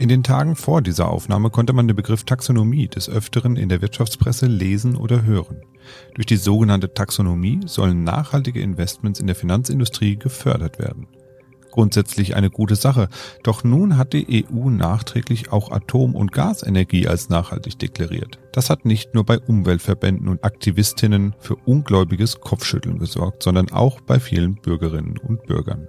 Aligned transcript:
In 0.00 0.08
den 0.08 0.22
Tagen 0.22 0.56
vor 0.56 0.80
dieser 0.80 1.10
Aufnahme 1.10 1.50
konnte 1.50 1.74
man 1.74 1.86
den 1.86 1.94
Begriff 1.94 2.24
Taxonomie 2.24 2.88
des 2.88 3.10
Öfteren 3.10 3.56
in 3.56 3.68
der 3.68 3.82
Wirtschaftspresse 3.82 4.46
lesen 4.46 4.96
oder 4.96 5.24
hören. 5.24 5.60
Durch 6.14 6.24
die 6.24 6.38
sogenannte 6.38 6.94
Taxonomie 6.94 7.60
sollen 7.66 8.02
nachhaltige 8.02 8.62
Investments 8.62 9.20
in 9.20 9.26
der 9.26 9.36
Finanzindustrie 9.36 10.16
gefördert 10.16 10.78
werden. 10.78 11.06
Grundsätzlich 11.70 12.34
eine 12.34 12.48
gute 12.48 12.76
Sache, 12.76 13.10
doch 13.42 13.62
nun 13.62 13.98
hat 13.98 14.14
die 14.14 14.46
EU 14.50 14.70
nachträglich 14.70 15.52
auch 15.52 15.70
Atom- 15.70 16.16
und 16.16 16.32
Gasenergie 16.32 17.06
als 17.06 17.28
nachhaltig 17.28 17.78
deklariert. 17.78 18.38
Das 18.52 18.70
hat 18.70 18.86
nicht 18.86 19.12
nur 19.12 19.24
bei 19.26 19.38
Umweltverbänden 19.38 20.28
und 20.28 20.44
Aktivistinnen 20.44 21.34
für 21.40 21.56
ungläubiges 21.56 22.40
Kopfschütteln 22.40 22.98
gesorgt, 22.98 23.42
sondern 23.42 23.70
auch 23.70 24.00
bei 24.00 24.18
vielen 24.18 24.54
Bürgerinnen 24.54 25.18
und 25.18 25.42
Bürgern. 25.42 25.88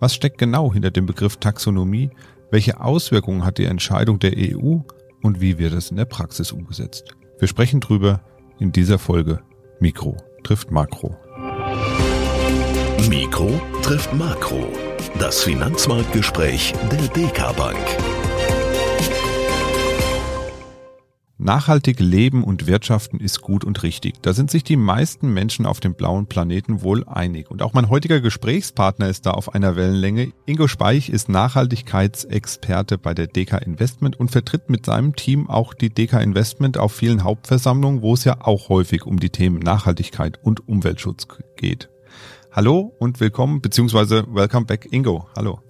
Was 0.00 0.14
steckt 0.14 0.38
genau 0.38 0.72
hinter 0.72 0.90
dem 0.90 1.04
Begriff 1.04 1.36
Taxonomie 1.36 2.10
welche 2.50 2.80
Auswirkungen 2.80 3.44
hat 3.44 3.58
die 3.58 3.64
Entscheidung 3.64 4.18
der 4.18 4.32
EU 4.36 4.78
und 5.22 5.40
wie 5.40 5.58
wird 5.58 5.72
es 5.72 5.90
in 5.90 5.96
der 5.96 6.04
Praxis 6.04 6.52
umgesetzt? 6.52 7.14
Wir 7.38 7.48
sprechen 7.48 7.80
drüber 7.80 8.20
in 8.58 8.72
dieser 8.72 8.98
Folge 8.98 9.40
Mikro 9.78 10.16
trifft 10.42 10.70
Makro. 10.70 11.16
Mikro 13.08 13.60
trifft 13.82 14.12
Makro. 14.12 14.68
Das 15.18 15.42
Finanzmarktgespräch 15.42 16.74
der 16.90 17.08
DK 17.08 17.56
Bank. 17.56 17.78
Nachhaltig 21.42 22.00
leben 22.00 22.44
und 22.44 22.66
wirtschaften 22.66 23.18
ist 23.18 23.40
gut 23.40 23.64
und 23.64 23.82
richtig. 23.82 24.20
Da 24.20 24.34
sind 24.34 24.50
sich 24.50 24.62
die 24.62 24.76
meisten 24.76 25.32
Menschen 25.32 25.64
auf 25.64 25.80
dem 25.80 25.94
blauen 25.94 26.26
Planeten 26.26 26.82
wohl 26.82 27.08
einig. 27.08 27.50
Und 27.50 27.62
auch 27.62 27.72
mein 27.72 27.88
heutiger 27.88 28.20
Gesprächspartner 28.20 29.08
ist 29.08 29.24
da 29.24 29.30
auf 29.30 29.54
einer 29.54 29.74
Wellenlänge. 29.74 30.34
Ingo 30.44 30.68
Speich 30.68 31.08
ist 31.08 31.30
Nachhaltigkeitsexperte 31.30 32.98
bei 32.98 33.14
der 33.14 33.26
DK 33.26 33.54
Investment 33.54 34.20
und 34.20 34.30
vertritt 34.30 34.68
mit 34.68 34.84
seinem 34.84 35.16
Team 35.16 35.48
auch 35.48 35.72
die 35.72 35.88
DK 35.88 36.20
Investment 36.20 36.76
auf 36.76 36.92
vielen 36.92 37.24
Hauptversammlungen, 37.24 38.02
wo 38.02 38.12
es 38.12 38.24
ja 38.24 38.42
auch 38.42 38.68
häufig 38.68 39.06
um 39.06 39.18
die 39.18 39.30
Themen 39.30 39.60
Nachhaltigkeit 39.60 40.38
und 40.44 40.68
Umweltschutz 40.68 41.26
geht. 41.56 41.88
Hallo 42.52 42.94
und 42.98 43.18
willkommen, 43.18 43.62
beziehungsweise 43.62 44.26
welcome 44.28 44.66
back 44.66 44.88
Ingo. 44.92 45.26
Hallo. 45.34 45.60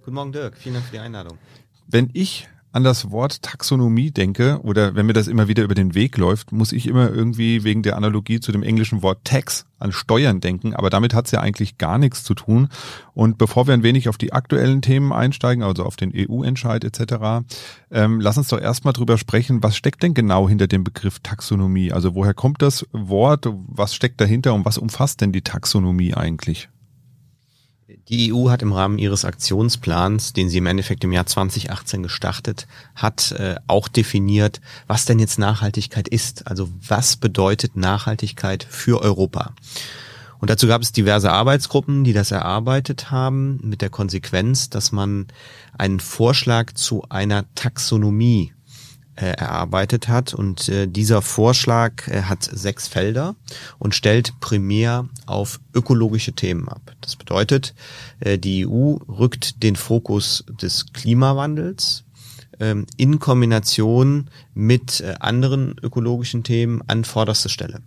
Guten 0.00 0.14
Morgen 0.16 0.32
Dirk, 0.32 0.56
vielen 0.56 0.74
Dank 0.74 0.86
für 0.86 0.92
die 0.92 0.98
Einladung. 0.98 1.38
Wenn 1.86 2.10
ich 2.14 2.48
an 2.72 2.84
das 2.84 3.10
Wort 3.10 3.42
Taxonomie 3.42 4.10
denke 4.10 4.60
oder 4.62 4.94
wenn 4.94 5.06
mir 5.06 5.12
das 5.12 5.28
immer 5.28 5.48
wieder 5.48 5.64
über 5.64 5.74
den 5.74 5.94
Weg 5.94 6.16
läuft, 6.16 6.52
muss 6.52 6.72
ich 6.72 6.86
immer 6.86 7.10
irgendwie 7.10 7.64
wegen 7.64 7.82
der 7.82 7.96
Analogie 7.96 8.40
zu 8.40 8.52
dem 8.52 8.62
englischen 8.62 9.02
Wort 9.02 9.24
Tax 9.24 9.66
an 9.78 9.92
Steuern 9.92 10.40
denken, 10.40 10.74
aber 10.74 10.90
damit 10.90 11.14
hat 11.14 11.26
es 11.26 11.32
ja 11.32 11.40
eigentlich 11.40 11.78
gar 11.78 11.98
nichts 11.98 12.22
zu 12.22 12.34
tun. 12.34 12.68
Und 13.14 13.38
bevor 13.38 13.66
wir 13.66 13.74
ein 13.74 13.82
wenig 13.82 14.08
auf 14.08 14.18
die 14.18 14.32
aktuellen 14.32 14.82
Themen 14.82 15.12
einsteigen, 15.12 15.64
also 15.64 15.84
auf 15.84 15.96
den 15.96 16.12
EU-Entscheid 16.14 16.84
etc., 16.84 17.46
ähm, 17.90 18.20
lass 18.20 18.38
uns 18.38 18.48
doch 18.48 18.60
erstmal 18.60 18.92
drüber 18.92 19.18
sprechen, 19.18 19.62
was 19.62 19.76
steckt 19.76 20.02
denn 20.02 20.14
genau 20.14 20.48
hinter 20.48 20.66
dem 20.66 20.84
Begriff 20.84 21.20
Taxonomie? 21.20 21.92
Also 21.92 22.14
woher 22.14 22.34
kommt 22.34 22.62
das 22.62 22.86
Wort, 22.92 23.48
was 23.68 23.94
steckt 23.94 24.20
dahinter 24.20 24.54
und 24.54 24.64
was 24.64 24.78
umfasst 24.78 25.20
denn 25.22 25.32
die 25.32 25.42
Taxonomie 25.42 26.14
eigentlich? 26.14 26.68
Die 28.10 28.34
EU 28.34 28.50
hat 28.50 28.60
im 28.60 28.72
Rahmen 28.72 28.98
ihres 28.98 29.24
Aktionsplans, 29.24 30.32
den 30.32 30.48
sie 30.48 30.58
im 30.58 30.66
Endeffekt 30.66 31.04
im 31.04 31.12
Jahr 31.12 31.26
2018 31.26 32.02
gestartet 32.02 32.66
hat, 32.96 33.30
äh, 33.32 33.54
auch 33.68 33.86
definiert, 33.86 34.60
was 34.88 35.04
denn 35.04 35.20
jetzt 35.20 35.38
Nachhaltigkeit 35.38 36.08
ist. 36.08 36.48
Also 36.48 36.68
was 36.86 37.16
bedeutet 37.16 37.76
Nachhaltigkeit 37.76 38.66
für 38.68 39.00
Europa? 39.00 39.54
Und 40.40 40.50
dazu 40.50 40.66
gab 40.66 40.82
es 40.82 40.90
diverse 40.90 41.30
Arbeitsgruppen, 41.30 42.02
die 42.02 42.12
das 42.12 42.32
erarbeitet 42.32 43.12
haben, 43.12 43.60
mit 43.62 43.80
der 43.80 43.90
Konsequenz, 43.90 44.70
dass 44.70 44.90
man 44.90 45.28
einen 45.78 46.00
Vorschlag 46.00 46.72
zu 46.72 47.04
einer 47.10 47.44
Taxonomie 47.54 48.52
äh, 49.20 49.32
erarbeitet 49.32 50.08
hat. 50.08 50.32
Und 50.32 50.68
äh, 50.70 50.86
dieser 50.86 51.20
Vorschlag 51.20 52.08
äh, 52.08 52.22
hat 52.22 52.42
sechs 52.42 52.88
Felder 52.88 53.34
und 53.78 53.94
stellt 53.94 54.40
primär 54.40 55.08
auf 55.26 55.60
ökologische 55.74 56.32
Themen 56.32 56.68
ab. 56.68 56.80
Das 57.02 57.16
bedeutet, 57.16 57.74
die 58.24 58.66
EU 58.66 58.96
rückt 59.08 59.62
den 59.62 59.76
Fokus 59.76 60.44
des 60.60 60.92
Klimawandels 60.92 62.04
ähm, 62.60 62.86
in 62.96 63.18
Kombination 63.18 64.28
mit 64.54 65.02
anderen 65.20 65.76
ökologischen 65.82 66.42
Themen 66.42 66.82
an 66.86 67.04
vorderste 67.04 67.48
Stelle. 67.48 67.80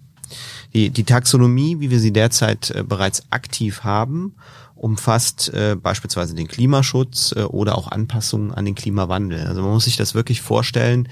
Die, 0.74 0.90
die 0.90 1.04
Taxonomie, 1.04 1.80
wie 1.80 1.90
wir 1.90 2.00
sie 2.00 2.14
derzeit 2.14 2.74
bereits 2.88 3.24
aktiv 3.30 3.84
haben, 3.84 4.36
umfasst 4.84 5.48
äh, 5.54 5.78
beispielsweise 5.82 6.36
den 6.36 6.50
Klimaschutz 6.50 7.34
äh, 7.38 7.44
oder 7.44 7.78
auch 7.78 7.90
Anpassungen 7.90 8.52
an 8.52 8.66
den 8.66 8.76
Klimawandel. 8.76 9.48
Also 9.48 9.62
man 9.62 9.72
muss 9.72 9.86
sich 9.86 9.96
das 9.96 10.14
wirklich 10.14 10.42
vorstellen, 10.42 11.08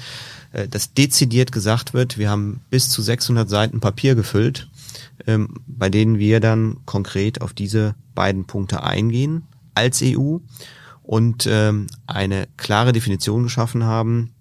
äh, 0.52 0.68
dass 0.68 0.94
dezidiert 0.94 1.54
gesagt 1.54 1.94
wird, 1.94 2.18
wir 2.18 2.30
haben 2.30 2.60
bis 2.70 2.90
zu 2.90 3.02
600 3.02 3.50
Seiten 3.50 3.80
Papier 3.80 4.16
gefüllt, 4.16 4.70
ähm, 5.26 5.62
bei 5.68 5.90
denen 5.90 6.20
wir 6.20 6.42
dann 6.42 6.80
konkret 6.86 7.42
auf 7.42 7.54
diese 7.54 7.96
beiden 8.14 8.44
Punkte 8.44 8.84
eingehen 8.84 9.44
als 9.74 10.02
EU 10.04 10.40
und 11.02 11.48
ähm, 11.50 11.88
eine 12.08 12.50
klare 12.58 12.92
Definition 12.92 13.44
geschaffen 13.44 13.86
haben, 13.86 14.34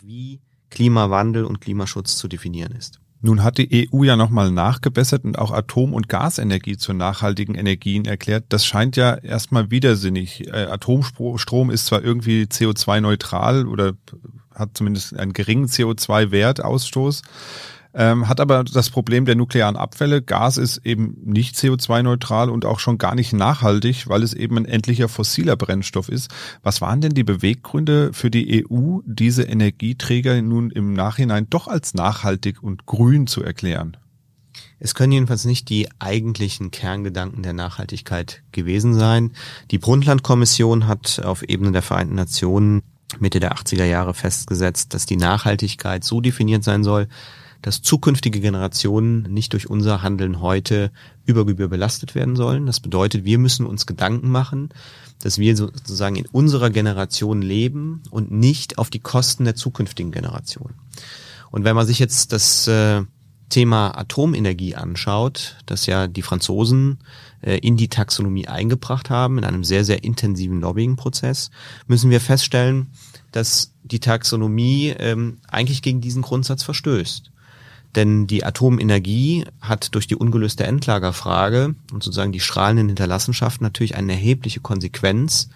wie 0.00 0.40
Klimawandel 0.70 1.44
und 1.44 1.60
Klimaschutz 1.60 2.16
zu 2.16 2.28
definieren 2.28 2.72
ist. 2.72 2.98
Nun 3.20 3.42
hat 3.42 3.58
die 3.58 3.90
EU 3.92 4.04
ja 4.04 4.16
nochmal 4.16 4.52
nachgebessert 4.52 5.24
und 5.24 5.38
auch 5.38 5.50
Atom- 5.50 5.92
und 5.92 6.08
Gasenergie 6.08 6.76
zu 6.76 6.92
nachhaltigen 6.92 7.56
Energien 7.56 8.04
erklärt. 8.04 8.44
Das 8.50 8.64
scheint 8.64 8.96
ja 8.96 9.14
erstmal 9.14 9.70
widersinnig. 9.70 10.46
Äh, 10.46 10.66
Atomstrom 10.66 11.70
ist 11.70 11.86
zwar 11.86 12.02
irgendwie 12.04 12.44
CO2-neutral 12.44 13.66
oder 13.66 13.94
hat 14.54 14.70
zumindest 14.74 15.16
einen 15.16 15.32
geringen 15.32 15.66
CO2-Wertausstoß, 15.66 17.22
ähm, 17.94 18.28
hat 18.28 18.40
aber 18.40 18.64
das 18.64 18.90
Problem 18.90 19.24
der 19.24 19.34
nuklearen 19.34 19.76
Abfälle. 19.76 20.22
Gas 20.22 20.56
ist 20.56 20.78
eben 20.84 21.16
nicht 21.24 21.56
CO2-neutral 21.56 22.50
und 22.50 22.64
auch 22.64 22.78
schon 22.80 22.98
gar 22.98 23.14
nicht 23.14 23.32
nachhaltig, 23.32 24.08
weil 24.08 24.22
es 24.22 24.34
eben 24.34 24.56
ein 24.58 24.64
endlicher 24.66 25.08
fossiler 25.08 25.56
Brennstoff 25.56 26.08
ist. 26.08 26.30
Was 26.62 26.80
waren 26.80 27.00
denn 27.00 27.14
die 27.14 27.24
Beweggründe 27.24 28.12
für 28.12 28.30
die 28.30 28.64
EU, 28.64 28.98
diese 29.04 29.44
Energieträger 29.44 30.40
nun 30.42 30.70
im 30.70 30.92
Nachhinein 30.92 31.48
doch 31.50 31.68
als 31.68 31.94
nachhaltig 31.94 32.62
und 32.62 32.86
grün 32.86 33.26
zu 33.26 33.42
erklären? 33.42 33.96
Es 34.80 34.94
können 34.94 35.12
jedenfalls 35.12 35.44
nicht 35.44 35.68
die 35.68 35.88
eigentlichen 35.98 36.70
Kerngedanken 36.70 37.42
der 37.42 37.52
Nachhaltigkeit 37.52 38.42
gewesen 38.52 38.94
sein. 38.94 39.32
Die 39.70 39.78
Brundtland-Kommission 39.78 40.86
hat 40.86 41.20
auf 41.24 41.42
Ebene 41.42 41.72
der 41.72 41.82
Vereinten 41.82 42.14
Nationen 42.14 42.82
Mitte 43.18 43.40
der 43.40 43.54
80er 43.54 43.84
Jahre 43.84 44.14
festgesetzt, 44.14 44.94
dass 44.94 45.06
die 45.06 45.16
Nachhaltigkeit 45.16 46.04
so 46.04 46.20
definiert 46.20 46.62
sein 46.62 46.84
soll, 46.84 47.08
dass 47.62 47.82
zukünftige 47.82 48.40
Generationen 48.40 49.22
nicht 49.22 49.52
durch 49.52 49.68
unser 49.68 50.02
Handeln 50.02 50.40
heute 50.40 50.90
über 51.24 51.44
Gebühr 51.44 51.68
belastet 51.68 52.14
werden 52.14 52.36
sollen. 52.36 52.66
Das 52.66 52.80
bedeutet, 52.80 53.24
wir 53.24 53.38
müssen 53.38 53.66
uns 53.66 53.86
Gedanken 53.86 54.30
machen, 54.30 54.70
dass 55.20 55.38
wir 55.38 55.56
sozusagen 55.56 56.16
in 56.16 56.26
unserer 56.26 56.70
Generation 56.70 57.42
leben 57.42 58.02
und 58.10 58.30
nicht 58.30 58.78
auf 58.78 58.90
die 58.90 59.00
Kosten 59.00 59.44
der 59.44 59.56
zukünftigen 59.56 60.12
Generation. 60.12 60.74
Und 61.50 61.64
wenn 61.64 61.74
man 61.74 61.86
sich 61.86 61.98
jetzt 61.98 62.32
das 62.32 62.68
äh, 62.68 63.02
Thema 63.48 63.96
Atomenergie 63.96 64.74
anschaut, 64.74 65.56
das 65.66 65.86
ja 65.86 66.06
die 66.06 66.22
Franzosen 66.22 66.98
äh, 67.40 67.58
in 67.58 67.76
die 67.76 67.88
Taxonomie 67.88 68.46
eingebracht 68.46 69.10
haben, 69.10 69.38
in 69.38 69.44
einem 69.44 69.64
sehr, 69.64 69.84
sehr 69.84 70.04
intensiven 70.04 70.60
Lobbying-Prozess, 70.60 71.50
müssen 71.86 72.10
wir 72.10 72.20
feststellen, 72.20 72.88
dass 73.32 73.72
die 73.82 74.00
Taxonomie 74.00 74.94
ähm, 74.98 75.38
eigentlich 75.48 75.82
gegen 75.82 76.00
diesen 76.00 76.22
Grundsatz 76.22 76.62
verstößt. 76.62 77.30
Denn 77.94 78.26
die 78.26 78.44
Atomenergie 78.44 79.44
hat 79.60 79.94
durch 79.94 80.06
die 80.06 80.16
ungelöste 80.16 80.64
Endlagerfrage 80.64 81.74
und 81.92 82.02
sozusagen 82.02 82.32
die 82.32 82.40
strahlenden 82.40 82.88
Hinterlassenschaften 82.88 83.64
natürlich 83.64 83.96
eine 83.96 84.12
erhebliche 84.12 84.60
Konsequenz, 84.60 85.48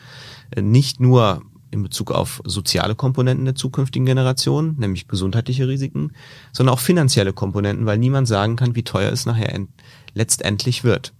äh, 0.51 0.63
nicht 0.63 1.01
nur 1.01 1.43
in 1.71 1.83
Bezug 1.83 2.11
auf 2.11 2.43
soziale 2.45 2.95
Komponenten 2.95 3.47
der 3.47 3.55
zukünftigen 3.55 4.07
Generation, 4.07 4.77
nämlich 4.79 5.09
gesundheitliche 5.09 5.67
Risiken, 5.67 6.13
sondern 6.53 6.75
auch 6.75 6.81
finanzielle 6.81 7.33
Komponenten, 7.33 7.87
weil 7.87 7.99
niemand 7.99 8.29
sagen 8.29 8.57
kann, 8.57 8.77
wie 8.77 8.83
teuer 8.83 9.11
es 9.11 9.27
nachher 9.27 9.59
letztendlich 10.15 10.85
wird. 10.85 11.15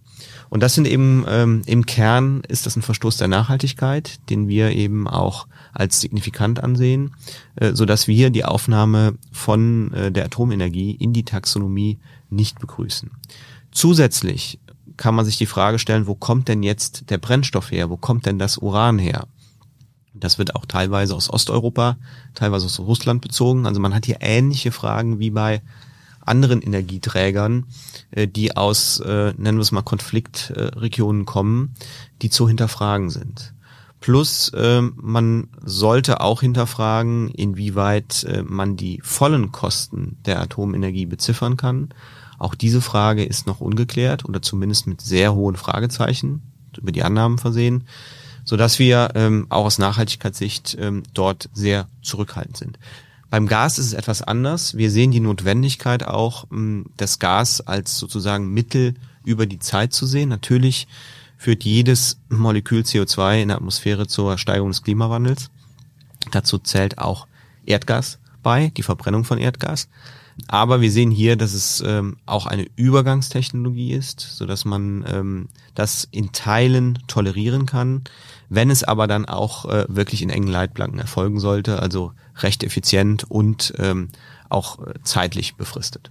Und 0.49 0.61
das 0.61 0.75
sind 0.75 0.87
eben 0.87 1.25
ähm, 1.27 1.63
im 1.65 1.87
Kern 1.87 2.43
ist 2.47 2.67
das 2.67 2.75
ein 2.75 2.83
Verstoß 2.83 3.17
der 3.17 3.27
Nachhaltigkeit, 3.27 4.19
den 4.29 4.47
wir 4.47 4.69
eben 4.71 5.07
auch 5.07 5.47
als 5.73 5.99
signifikant 5.99 6.63
ansehen, 6.63 7.15
äh, 7.55 7.73
so 7.73 7.85
dass 7.85 8.07
wir 8.07 8.29
die 8.29 8.45
Aufnahme 8.45 9.15
von 9.31 9.91
äh, 9.93 10.11
der 10.11 10.25
Atomenergie 10.25 10.91
in 10.91 11.13
die 11.13 11.25
Taxonomie 11.25 11.99
nicht 12.29 12.59
begrüßen. 12.59 13.11
Zusätzlich 13.71 14.59
kann 14.97 15.15
man 15.15 15.25
sich 15.25 15.37
die 15.37 15.47
Frage 15.47 15.79
stellen, 15.79 16.05
wo 16.05 16.13
kommt 16.13 16.47
denn 16.47 16.61
jetzt 16.61 17.09
der 17.09 17.17
Brennstoff 17.17 17.71
her? 17.71 17.89
Wo 17.89 17.97
kommt 17.97 18.27
denn 18.27 18.37
das 18.37 18.59
Uran 18.59 18.99
her? 18.99 19.27
Das 20.13 20.37
wird 20.37 20.55
auch 20.55 20.65
teilweise 20.67 21.15
aus 21.15 21.31
Osteuropa, 21.31 21.97
teilweise 22.35 22.67
aus 22.67 22.79
Russland 22.79 23.21
bezogen. 23.21 23.65
Also 23.65 23.81
man 23.81 23.95
hat 23.95 24.05
hier 24.05 24.17
ähnliche 24.19 24.71
Fragen 24.71 25.17
wie 25.17 25.31
bei 25.31 25.63
anderen 26.21 26.61
Energieträgern, 26.61 27.65
äh, 28.11 28.27
die 28.27 28.55
aus, 28.55 28.99
nennen 28.99 29.57
wir 29.57 29.61
es 29.61 29.71
mal, 29.71 29.81
Konfliktregionen 29.81 31.25
kommen, 31.25 31.73
die 32.21 32.29
zu 32.29 32.47
hinterfragen 32.47 33.09
sind. 33.09 33.53
Plus 34.03 34.51
ähm, 34.53 34.97
man 34.97 35.47
sollte 35.63 36.19
auch 36.19 36.41
hinterfragen, 36.41 37.29
inwieweit 37.29 38.25
äh, 38.25 38.43
man 38.43 38.75
die 38.75 38.99
vollen 39.01 39.53
Kosten 39.53 40.17
der 40.25 40.41
Atomenergie 40.41 41.05
beziffern 41.05 41.55
kann. 41.55 41.87
Auch 42.37 42.53
diese 42.53 42.81
Frage 42.81 43.23
ist 43.23 43.47
noch 43.47 43.61
ungeklärt 43.61 44.25
oder 44.25 44.41
zumindest 44.41 44.87
mit 44.87 44.99
sehr 44.99 45.33
hohen 45.35 45.55
Fragezeichen 45.55 46.41
über 46.77 46.91
die 46.91 47.01
Annahmen 47.03 47.37
versehen, 47.37 47.85
so 48.43 48.57
dass 48.57 48.77
wir 48.77 49.11
ähm, 49.15 49.47
auch 49.47 49.63
aus 49.63 49.77
Nachhaltigkeitssicht 49.77 50.75
ähm, 50.81 51.03
dort 51.13 51.49
sehr 51.53 51.87
zurückhaltend 52.01 52.57
sind. 52.57 52.79
Beim 53.29 53.47
Gas 53.47 53.79
ist 53.79 53.85
es 53.85 53.93
etwas 53.93 54.21
anders. 54.21 54.75
Wir 54.75 54.91
sehen 54.91 55.11
die 55.11 55.21
Notwendigkeit 55.21 56.05
auch, 56.05 56.43
ähm, 56.51 56.87
das 56.97 57.19
Gas 57.19 57.61
als 57.61 57.99
sozusagen 57.99 58.49
Mittel 58.53 58.95
über 59.23 59.45
die 59.45 59.59
Zeit 59.59 59.93
zu 59.93 60.05
sehen. 60.05 60.27
Natürlich 60.27 60.87
führt 61.43 61.65
jedes 61.65 62.21
Molekül 62.29 62.83
CO2 62.83 63.41
in 63.41 63.49
der 63.49 63.57
Atmosphäre 63.57 64.07
zur 64.07 64.37
Steigerung 64.37 64.69
des 64.69 64.81
Klimawandels. 64.81 65.51
Dazu 66.31 66.57
zählt 66.57 66.99
auch 66.99 67.27
Erdgas 67.65 68.17
bei, 68.41 68.69
die 68.77 68.81
Verbrennung 68.81 69.25
von 69.25 69.37
Erdgas. 69.37 69.89
Aber 70.47 70.79
wir 70.79 70.89
sehen 70.89 71.11
hier, 71.11 71.35
dass 71.35 71.53
es 71.53 71.83
ähm, 71.85 72.15
auch 72.25 72.45
eine 72.45 72.65
Übergangstechnologie 72.77 73.91
ist, 73.91 74.21
so 74.21 74.45
dass 74.45 74.63
man 74.63 75.03
ähm, 75.05 75.49
das 75.75 76.07
in 76.11 76.31
Teilen 76.31 76.99
tolerieren 77.07 77.65
kann. 77.65 78.05
Wenn 78.47 78.69
es 78.69 78.85
aber 78.85 79.07
dann 79.07 79.25
auch 79.25 79.65
äh, 79.65 79.85
wirklich 79.89 80.21
in 80.21 80.29
engen 80.29 80.47
Leitplanken 80.47 80.99
erfolgen 80.99 81.41
sollte, 81.41 81.81
also 81.81 82.13
recht 82.37 82.63
effizient 82.63 83.29
und 83.29 83.73
ähm, 83.79 84.07
auch 84.47 84.79
äh, 84.79 84.93
zeitlich 85.03 85.55
befristet. 85.55 86.09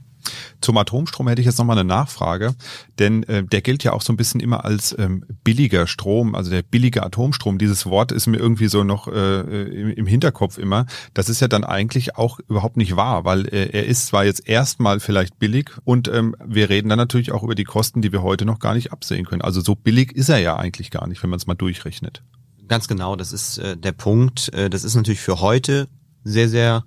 Zum 0.61 0.77
Atomstrom 0.77 1.29
hätte 1.29 1.41
ich 1.41 1.47
jetzt 1.47 1.59
nochmal 1.59 1.79
eine 1.79 1.89
Nachfrage, 1.89 2.55
denn 2.99 3.23
äh, 3.25 3.45
der 3.45 3.63
gilt 3.63 3.85
ja 3.85 3.93
auch 3.93 4.03
so 4.03 4.13
ein 4.13 4.17
bisschen 4.17 4.41
immer 4.41 4.65
als 4.65 4.95
ähm, 4.99 5.25
billiger 5.45 5.87
Strom, 5.87 6.35
also 6.35 6.51
der 6.51 6.63
billige 6.63 7.03
Atomstrom. 7.03 7.59
Dieses 7.59 7.87
Wort 7.87 8.13
ist 8.13 8.27
mir 8.27 8.39
irgendwie 8.39 8.69
so 8.69 8.85
noch 8.85 9.09
äh, 9.09 9.41
im, 9.41 9.91
im 9.91 10.07
Hinterkopf 10.07 10.59
immer. 10.59 10.87
Das 11.15 11.29
ist 11.29 11.41
ja 11.41 11.49
dann 11.49 11.65
eigentlich 11.65 12.17
auch 12.17 12.39
überhaupt 12.49 12.77
nicht 12.77 12.97
wahr, 12.97 13.25
weil 13.25 13.47
äh, 13.47 13.71
er 13.71 13.87
ist 13.87 14.07
zwar 14.07 14.25
jetzt 14.25 14.49
erstmal 14.49 15.01
vielleicht 15.01 15.39
billig 15.39 15.71
und 15.85 16.09
ähm, 16.09 16.37
wir 16.45 16.71
reden 16.71 16.89
dann 16.89 16.99
natürlich 16.99 17.33
auch 17.33 17.43
über 17.43 17.55
die 17.55 17.65
Kosten, 17.65 18.03
die 18.03 18.13
wir 18.13 18.23
heute 18.23 18.45
noch 18.45 18.59
gar 18.59 18.75
nicht 18.75 18.93
absehen 18.93 19.27
können. 19.27 19.43
Also 19.43 19.61
so 19.61 19.75
billig 19.75 20.13
ist 20.13 20.29
er 20.29 20.39
ja 20.39 20.57
eigentlich 20.57 20.91
gar 20.91 21.07
nicht, 21.07 21.23
wenn 21.23 21.31
man 21.31 21.39
es 21.39 21.47
mal 21.47 21.55
durchrechnet. 21.55 22.23
Ganz 22.69 22.89
genau, 22.89 23.17
das 23.17 23.33
ist 23.33 23.59
äh, 23.59 23.77
der 23.77 23.93
Punkt. 23.93 24.53
Äh, 24.55 24.71
das 24.71 24.85
ist 24.85 24.95
natürlich 24.95 25.21
für 25.21 25.41
heute 25.41 25.89
sehr, 26.25 26.49
sehr 26.49 26.85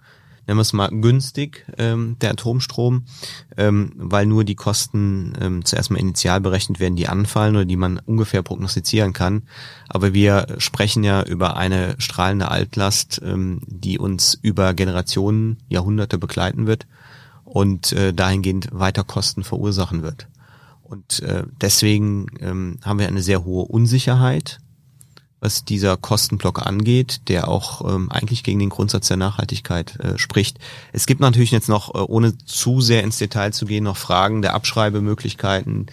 nennen 0.48 0.58
wir 0.58 0.62
es 0.62 0.74
mal 0.74 0.90
günstig, 0.90 1.66
ähm, 1.78 2.18
der 2.22 2.32
Atomstrom, 2.32 3.06
ähm, 3.58 3.92
weil 3.96 4.26
nur 4.26 4.44
die 4.44 4.56
Kosten 4.56 5.34
ähm, 5.42 5.66
zuerst 5.66 5.92
mal 5.92 6.00
initial 6.00 6.42
berechnet 6.42 6.80
werden, 6.80 6.96
die 6.96 7.08
anfallen 7.08 7.56
oder 7.56 7.66
die 7.66 7.78
man 7.78 8.00
ungefähr 8.00 8.42
prognostizieren 8.42 9.14
kann. 9.14 9.44
Aber 9.88 10.14
wir 10.14 10.48
sprechen 10.58 11.04
ja 11.04 11.24
über 11.24 11.58
eine 11.58 11.96
strahlende 12.00 12.50
Altlast, 12.50 13.22
ähm, 13.24 13.62
die 13.66 14.00
uns 14.00 14.38
über 14.42 14.74
Generationen, 14.74 15.58
Jahrhunderte 15.68 16.18
begleiten 16.18 16.68
wird 16.68 16.88
und 17.44 17.92
äh, 17.94 18.14
dahingehend 18.14 18.70
weiter 18.72 19.04
Kosten 19.04 19.44
verursachen 19.44 20.02
wird. 20.02 20.28
Und 20.82 21.22
äh, 21.24 21.44
deswegen 21.62 22.28
ähm, 22.42 22.78
haben 22.84 23.00
wir 23.00 23.08
eine 23.08 23.24
sehr 23.24 23.44
hohe 23.44 23.66
Unsicherheit 23.66 24.60
was 25.46 25.64
dieser 25.64 25.96
Kostenblock 25.96 26.66
angeht, 26.66 27.22
der 27.28 27.48
auch 27.48 27.88
ähm, 27.88 28.12
eigentlich 28.12 28.44
gegen 28.44 28.58
den 28.58 28.70
Grundsatz 28.70 29.08
der 29.08 29.18
Nachhaltigkeit 29.18 30.00
äh, 30.00 30.18
spricht. 30.18 30.58
Es 30.92 31.06
gibt 31.06 31.22
natürlich 31.22 31.52
jetzt 31.52 31.70
noch, 31.70 31.94
äh, 31.94 32.00
ohne 32.00 32.36
zu 32.40 32.82
sehr 32.82 33.04
ins 33.04 33.20
Detail 33.20 33.54
zu 33.54 33.68
gehen, 33.68 33.84
noch 33.84 33.96
Fragen 33.96 34.42
der 34.42 34.56
Abschreibemöglichkeiten, 34.56 35.86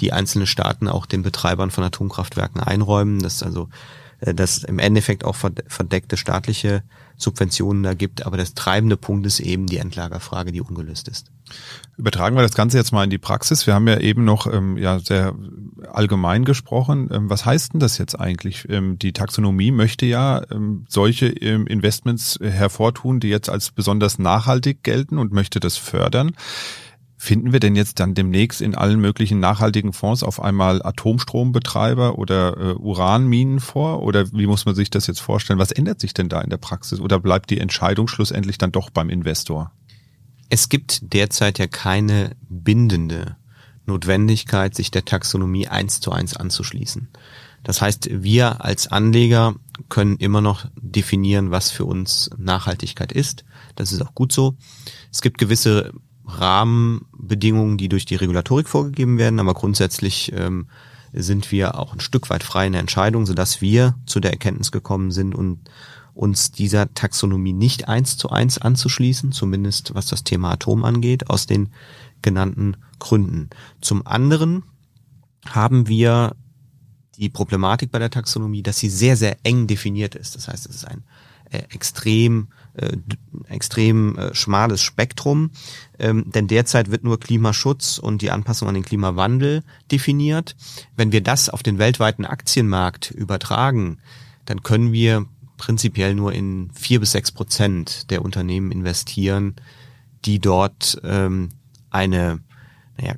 die 0.00 0.14
einzelne 0.14 0.46
Staaten 0.46 0.88
auch 0.88 1.04
den 1.04 1.22
Betreibern 1.22 1.70
von 1.70 1.84
Atomkraftwerken 1.84 2.62
einräumen. 2.62 3.20
Das 3.20 3.42
also 3.42 3.68
äh, 4.20 4.32
dass 4.32 4.64
im 4.64 4.78
Endeffekt 4.78 5.24
auch 5.24 5.36
verdeckte 5.36 6.16
staatliche 6.16 6.82
Subventionen 7.16 7.82
da 7.82 7.92
gibt. 7.92 8.24
Aber 8.24 8.38
das 8.38 8.54
treibende 8.54 8.96
Punkt 8.96 9.26
ist 9.26 9.40
eben 9.40 9.66
die 9.66 9.76
Endlagerfrage, 9.76 10.50
die 10.50 10.62
ungelöst 10.62 11.08
ist. 11.08 11.30
Übertragen 11.98 12.36
wir 12.36 12.42
das 12.42 12.54
Ganze 12.54 12.78
jetzt 12.78 12.92
mal 12.92 13.04
in 13.04 13.10
die 13.10 13.18
Praxis. 13.18 13.66
Wir 13.66 13.74
haben 13.74 13.86
ja 13.86 13.98
eben 13.98 14.24
noch 14.24 14.50
ähm, 14.50 14.78
ja 14.78 14.98
sehr 14.98 15.34
allgemein 15.94 16.44
gesprochen. 16.44 17.08
Ähm, 17.12 17.30
was 17.30 17.44
heißt 17.46 17.72
denn 17.72 17.80
das 17.80 17.98
jetzt 17.98 18.18
eigentlich? 18.18 18.66
Ähm, 18.68 18.98
die 18.98 19.12
Taxonomie 19.12 19.70
möchte 19.70 20.06
ja 20.06 20.42
ähm, 20.50 20.84
solche 20.88 21.26
Investments 21.26 22.38
hervortun, 22.40 23.20
die 23.20 23.28
jetzt 23.28 23.48
als 23.48 23.70
besonders 23.70 24.18
nachhaltig 24.18 24.82
gelten 24.82 25.18
und 25.18 25.32
möchte 25.32 25.60
das 25.60 25.76
fördern. 25.76 26.32
Finden 27.16 27.52
wir 27.52 27.60
denn 27.60 27.74
jetzt 27.74 28.00
dann 28.00 28.14
demnächst 28.14 28.60
in 28.60 28.74
allen 28.74 29.00
möglichen 29.00 29.40
nachhaltigen 29.40 29.92
Fonds 29.92 30.22
auf 30.22 30.42
einmal 30.42 30.82
Atomstrombetreiber 30.82 32.18
oder 32.18 32.56
äh, 32.58 32.74
Uranminen 32.74 33.60
vor? 33.60 34.02
Oder 34.02 34.30
wie 34.32 34.46
muss 34.46 34.66
man 34.66 34.74
sich 34.74 34.90
das 34.90 35.06
jetzt 35.06 35.20
vorstellen? 35.20 35.58
Was 35.58 35.72
ändert 35.72 36.00
sich 36.00 36.12
denn 36.12 36.28
da 36.28 36.40
in 36.42 36.50
der 36.50 36.58
Praxis? 36.58 37.00
Oder 37.00 37.20
bleibt 37.20 37.48
die 37.48 37.60
Entscheidung 37.60 38.08
schlussendlich 38.08 38.58
dann 38.58 38.72
doch 38.72 38.90
beim 38.90 39.08
Investor? 39.08 39.72
Es 40.50 40.68
gibt 40.68 41.14
derzeit 41.14 41.58
ja 41.58 41.66
keine 41.66 42.32
bindende 42.48 43.36
Notwendigkeit, 43.86 44.74
sich 44.74 44.90
der 44.90 45.04
Taxonomie 45.04 45.68
eins 45.68 46.00
zu 46.00 46.12
eins 46.12 46.36
anzuschließen. 46.36 47.08
Das 47.62 47.80
heißt, 47.80 48.08
wir 48.10 48.64
als 48.64 48.88
Anleger 48.88 49.54
können 49.88 50.16
immer 50.18 50.40
noch 50.40 50.66
definieren, 50.76 51.50
was 51.50 51.70
für 51.70 51.86
uns 51.86 52.30
Nachhaltigkeit 52.36 53.10
ist. 53.10 53.44
Das 53.74 53.90
ist 53.90 54.02
auch 54.02 54.14
gut 54.14 54.32
so. 54.32 54.56
Es 55.10 55.22
gibt 55.22 55.38
gewisse 55.38 55.92
Rahmenbedingungen, 56.26 57.78
die 57.78 57.88
durch 57.88 58.04
die 58.04 58.16
Regulatorik 58.16 58.68
vorgegeben 58.68 59.18
werden, 59.18 59.40
aber 59.40 59.54
grundsätzlich 59.54 60.32
ähm, 60.34 60.68
sind 61.12 61.52
wir 61.52 61.78
auch 61.78 61.92
ein 61.92 62.00
Stück 62.00 62.28
weit 62.30 62.42
frei 62.42 62.66
in 62.66 62.72
der 62.72 62.80
Entscheidung, 62.80 63.24
sodass 63.24 63.60
wir 63.60 63.94
zu 64.06 64.20
der 64.20 64.32
Erkenntnis 64.32 64.72
gekommen 64.72 65.10
sind 65.10 65.34
und 65.34 65.58
uns 66.14 66.52
dieser 66.52 66.92
Taxonomie 66.94 67.52
nicht 67.52 67.88
eins 67.88 68.16
zu 68.16 68.30
eins 68.30 68.58
anzuschließen, 68.58 69.32
zumindest 69.32 69.94
was 69.94 70.06
das 70.06 70.22
Thema 70.22 70.52
Atom 70.52 70.84
angeht, 70.84 71.28
aus 71.28 71.46
den 71.46 71.70
genannten 72.24 72.76
Gründen. 72.98 73.50
Zum 73.80 74.04
anderen 74.06 74.64
haben 75.46 75.86
wir 75.86 76.34
die 77.16 77.28
Problematik 77.28 77.92
bei 77.92 78.00
der 78.00 78.10
Taxonomie, 78.10 78.62
dass 78.62 78.78
sie 78.78 78.88
sehr, 78.88 79.16
sehr 79.16 79.36
eng 79.44 79.68
definiert 79.68 80.16
ist. 80.16 80.34
Das 80.34 80.48
heißt, 80.48 80.66
es 80.66 80.76
ist 80.76 80.88
ein 80.88 81.04
äh, 81.50 81.58
extrem 81.70 82.48
äh, 82.74 82.96
extrem 83.48 84.18
äh, 84.18 84.34
schmales 84.34 84.82
Spektrum, 84.82 85.52
ähm, 86.00 86.30
denn 86.32 86.48
derzeit 86.48 86.90
wird 86.90 87.04
nur 87.04 87.20
Klimaschutz 87.20 87.98
und 87.98 88.20
die 88.20 88.32
Anpassung 88.32 88.66
an 88.66 88.74
den 88.74 88.84
Klimawandel 88.84 89.62
definiert. 89.92 90.56
Wenn 90.96 91.12
wir 91.12 91.20
das 91.20 91.48
auf 91.48 91.62
den 91.62 91.78
weltweiten 91.78 92.24
Aktienmarkt 92.24 93.12
übertragen, 93.12 93.98
dann 94.44 94.64
können 94.64 94.92
wir 94.92 95.26
prinzipiell 95.56 96.16
nur 96.16 96.32
in 96.32 96.70
vier 96.74 96.98
bis 96.98 97.12
sechs 97.12 97.30
Prozent 97.30 98.10
der 98.10 98.24
Unternehmen 98.24 98.72
investieren, 98.72 99.54
die 100.24 100.40
dort 100.40 101.00
ähm, 101.04 101.50
eine 101.94 102.40
naja, 102.98 103.14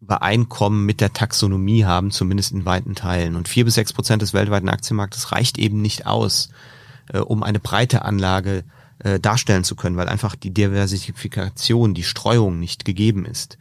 Übereinkommen 0.00 0.84
mit 0.84 1.00
der 1.00 1.12
Taxonomie 1.12 1.84
haben, 1.84 2.10
zumindest 2.10 2.52
in 2.52 2.64
weiten 2.64 2.94
Teilen. 2.94 3.36
Und 3.36 3.48
vier 3.48 3.64
bis 3.64 3.74
sechs 3.74 3.92
Prozent 3.92 4.20
des 4.20 4.34
weltweiten 4.34 4.68
Aktienmarktes 4.68 5.32
reicht 5.32 5.58
eben 5.58 5.80
nicht 5.80 6.06
aus, 6.06 6.50
äh, 7.12 7.18
um 7.18 7.42
eine 7.42 7.60
breite 7.60 8.04
Anlage 8.04 8.64
äh, 8.98 9.20
darstellen 9.20 9.64
zu 9.64 9.76
können, 9.76 9.96
weil 9.96 10.08
einfach 10.08 10.34
die 10.34 10.52
Diversifikation, 10.52 11.94
die 11.94 12.02
Streuung 12.02 12.58
nicht 12.58 12.84
gegeben 12.84 13.24
ist. 13.24 13.58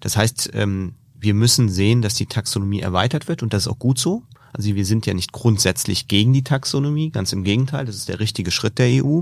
Das 0.00 0.16
heißt, 0.16 0.50
ähm, 0.54 0.94
wir 1.20 1.34
müssen 1.34 1.68
sehen, 1.68 2.02
dass 2.02 2.14
die 2.14 2.26
Taxonomie 2.26 2.80
erweitert 2.80 3.28
wird 3.28 3.42
und 3.42 3.52
das 3.52 3.66
ist 3.66 3.72
auch 3.72 3.78
gut 3.78 3.98
so. 3.98 4.22
Also 4.52 4.74
wir 4.74 4.84
sind 4.84 5.06
ja 5.06 5.14
nicht 5.14 5.32
grundsätzlich 5.32 6.08
gegen 6.08 6.32
die 6.32 6.44
Taxonomie, 6.44 7.10
ganz 7.10 7.32
im 7.32 7.44
Gegenteil, 7.44 7.86
das 7.86 7.96
ist 7.96 8.08
der 8.08 8.18
richtige 8.18 8.50
Schritt 8.50 8.78
der 8.78 9.04
EU, 9.04 9.20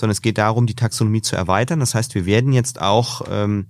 sondern 0.00 0.12
es 0.12 0.22
geht 0.22 0.38
darum, 0.38 0.66
die 0.66 0.74
Taxonomie 0.74 1.20
zu 1.20 1.36
erweitern. 1.36 1.80
Das 1.80 1.94
heißt, 1.94 2.14
wir 2.14 2.24
werden 2.24 2.52
jetzt 2.52 2.80
auch 2.80 3.22
ähm, 3.30 3.66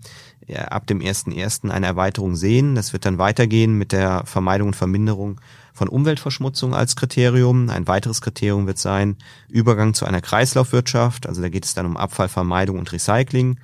ja, 0.46 0.66
ab 0.66 0.86
dem 0.86 1.00
1.1. 1.00 1.68
eine 1.70 1.86
Erweiterung 1.86 2.36
sehen. 2.36 2.76
Das 2.76 2.92
wird 2.92 3.04
dann 3.04 3.18
weitergehen 3.18 3.76
mit 3.76 3.92
der 3.92 4.22
Vermeidung 4.26 4.68
und 4.68 4.76
Verminderung 4.76 5.40
von 5.74 5.88
Umweltverschmutzung 5.88 6.72
als 6.72 6.94
Kriterium. 6.94 7.68
Ein 7.68 7.88
weiteres 7.88 8.20
Kriterium 8.20 8.66
wird 8.66 8.78
sein 8.78 9.16
Übergang 9.48 9.92
zu 9.92 10.06
einer 10.06 10.20
Kreislaufwirtschaft. 10.20 11.26
Also 11.26 11.42
da 11.42 11.48
geht 11.48 11.64
es 11.64 11.74
dann 11.74 11.86
um 11.86 11.96
Abfallvermeidung 11.96 12.78
und 12.78 12.92
Recycling. 12.92 13.58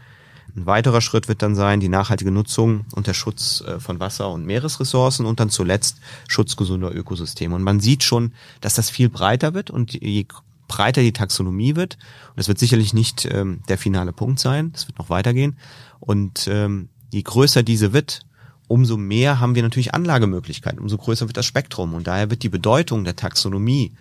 Ein 0.57 0.67
weiterer 0.67 1.03
Schritt 1.03 1.29
wird 1.29 1.43
dann 1.43 1.55
sein 1.55 1.81
die 1.81 1.89
nachhaltige 1.89 2.31
Nutzung 2.31 2.87
und 2.95 3.07
der 3.07 3.15
Schutz 3.15 3.61
äh, 3.61 3.79
von 3.79 4.01
Wasser- 4.01 4.31
und 4.31 4.47
Meeresressourcen 4.47 5.27
und 5.27 5.39
dann 5.39 5.51
zuletzt 5.51 6.01
Schutz 6.27 6.57
gesunder 6.57 6.95
Ökosysteme. 6.95 7.55
Und 7.55 7.63
man 7.63 7.79
sieht 7.79 8.03
schon, 8.03 8.33
dass 8.61 8.75
das 8.75 8.91
viel 8.91 9.09
breiter 9.09 9.55
wird 9.55 9.71
und 9.71 9.93
je 9.93 10.27
breiter 10.69 11.03
die 11.03 11.13
Taxonomie 11.13 11.77
wird, 11.77 11.95
und 12.31 12.39
das 12.39 12.49
wird 12.49 12.59
sicherlich 12.59 12.95
nicht 12.95 13.27
ähm, 13.31 13.61
der 13.69 13.79
finale 13.79 14.13
Punkt 14.13 14.41
sein, 14.41 14.73
das 14.73 14.89
wird 14.89 14.99
noch 14.99 15.11
weitergehen, 15.11 15.57
und 16.01 16.49
ähm, 16.49 16.89
je 17.13 17.23
größer 17.23 17.63
diese 17.63 17.93
wird, 17.93 18.27
umso 18.69 18.97
mehr 18.97 19.41
haben 19.41 19.55
wir 19.55 19.63
natürlich 19.63 19.95
Anlagemöglichkeiten, 19.95 20.79
umso 20.79 20.99
größer 20.99 21.27
wird 21.27 21.37
das 21.37 21.47
Spektrum. 21.47 21.95
Und 21.95 22.07
daher 22.07 22.31
wird 22.31 22.43
die 22.43 22.49
Bedeutung 22.49 23.05
der 23.05 23.17
Taxonomie 23.17 23.93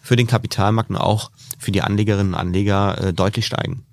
für 0.00 0.16
den 0.16 0.26
Kapitalmarkt 0.26 0.90
und 0.90 0.96
auch 0.96 1.30
für 1.58 1.72
die 1.72 1.82
Anlegerinnen 1.82 2.34
und 2.34 2.40
Anleger 2.40 2.98
äh, 2.98 3.12
deutlich 3.12 3.46
steigen. 3.46 3.84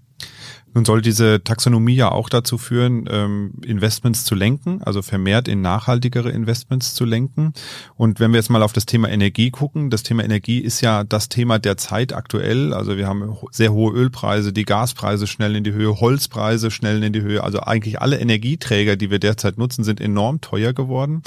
Nun 0.73 0.85
soll 0.85 1.01
diese 1.01 1.43
Taxonomie 1.43 1.95
ja 1.95 2.11
auch 2.11 2.29
dazu 2.29 2.57
führen, 2.57 3.05
ähm, 3.09 3.51
Investments 3.65 4.23
zu 4.23 4.35
lenken, 4.35 4.81
also 4.83 5.01
vermehrt 5.01 5.47
in 5.47 5.61
nachhaltigere 5.61 6.29
Investments 6.29 6.93
zu 6.93 7.03
lenken. 7.03 7.53
Und 7.95 8.19
wenn 8.19 8.31
wir 8.31 8.37
jetzt 8.37 8.49
mal 8.49 8.63
auf 8.63 8.71
das 8.71 8.85
Thema 8.85 9.09
Energie 9.09 9.51
gucken, 9.51 9.89
das 9.89 10.03
Thema 10.03 10.23
Energie 10.23 10.59
ist 10.59 10.79
ja 10.81 11.03
das 11.03 11.27
Thema 11.27 11.59
der 11.59 11.75
Zeit 11.75 12.13
aktuell. 12.13 12.73
Also 12.73 12.95
wir 12.95 13.07
haben 13.07 13.35
sehr 13.51 13.73
hohe 13.73 13.93
Ölpreise, 13.93 14.53
die 14.53 14.63
Gaspreise 14.63 15.27
schnell 15.27 15.55
in 15.55 15.65
die 15.65 15.73
Höhe, 15.73 15.99
Holzpreise 15.99 16.71
schnell 16.71 17.03
in 17.03 17.11
die 17.11 17.21
Höhe. 17.21 17.43
Also 17.43 17.59
eigentlich 17.59 18.01
alle 18.01 18.19
Energieträger, 18.19 18.95
die 18.95 19.11
wir 19.11 19.19
derzeit 19.19 19.57
nutzen, 19.57 19.83
sind 19.83 19.99
enorm 19.99 20.39
teuer 20.39 20.71
geworden. 20.71 21.21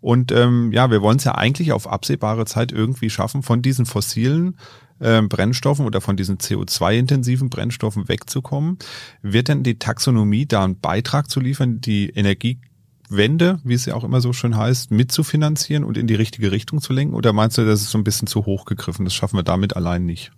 Und 0.00 0.32
ähm, 0.32 0.72
ja, 0.72 0.90
wir 0.90 1.02
wollen 1.02 1.18
es 1.18 1.24
ja 1.24 1.34
eigentlich 1.34 1.72
auf 1.72 1.86
absehbare 1.86 2.46
Zeit 2.46 2.72
irgendwie 2.72 3.10
schaffen, 3.10 3.42
von 3.42 3.60
diesen 3.60 3.86
fossilen 3.86 4.56
äh, 4.98 5.22
Brennstoffen 5.22 5.86
oder 5.86 6.00
von 6.00 6.16
diesen 6.16 6.38
CO2-intensiven 6.38 7.50
Brennstoffen 7.50 8.08
wegzukommen. 8.08 8.78
Wird 9.22 9.48
denn 9.48 9.62
die 9.62 9.78
Taxonomie 9.78 10.46
da 10.46 10.64
einen 10.64 10.80
Beitrag 10.80 11.30
zu 11.30 11.40
liefern, 11.40 11.80
die 11.80 12.10
Energiewende, 12.10 13.60
wie 13.64 13.74
es 13.74 13.86
ja 13.86 13.94
auch 13.94 14.04
immer 14.04 14.20
so 14.20 14.32
schön 14.32 14.56
heißt, 14.56 14.90
mitzufinanzieren 14.90 15.84
und 15.84 15.96
in 15.96 16.06
die 16.06 16.14
richtige 16.14 16.52
Richtung 16.52 16.80
zu 16.80 16.92
lenken? 16.92 17.14
Oder 17.14 17.32
meinst 17.32 17.58
du, 17.58 17.64
das 17.64 17.82
ist 17.82 17.90
so 17.90 17.98
ein 17.98 18.04
bisschen 18.04 18.28
zu 18.28 18.46
hoch 18.46 18.64
gegriffen? 18.64 19.04
Das 19.04 19.14
schaffen 19.14 19.36
wir 19.36 19.44
damit 19.44 19.76
allein 19.76 20.06
nicht. 20.06 20.32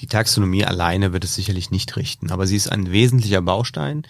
Die 0.00 0.06
Taxonomie 0.06 0.64
alleine 0.64 1.12
wird 1.12 1.24
es 1.24 1.34
sicherlich 1.34 1.70
nicht 1.70 1.96
richten, 1.96 2.30
aber 2.30 2.46
sie 2.46 2.56
ist 2.56 2.70
ein 2.70 2.92
wesentlicher 2.92 3.40
Baustein 3.40 4.06